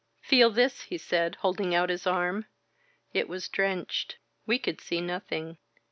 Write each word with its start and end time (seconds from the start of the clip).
"Feel 0.19 0.49
this," 0.49 0.81
he 0.85 0.97
said, 0.97 1.35
holding 1.41 1.75
out 1.75 1.89
his 1.91 2.07
arm. 2.07 2.47
It 3.13 3.29
was 3.29 3.47
drenched. 3.47 4.17
We 4.47 4.57
could 4.57 4.81
see 4.81 4.99
nothing. 4.99 5.57